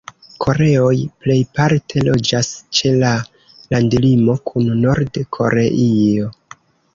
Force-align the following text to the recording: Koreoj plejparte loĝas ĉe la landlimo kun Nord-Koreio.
Koreoj 0.43 0.93
plejparte 1.25 2.01
loĝas 2.07 2.49
ĉe 2.79 2.93
la 3.03 3.11
landlimo 3.75 4.37
kun 4.53 4.73
Nord-Koreio. 4.87 6.33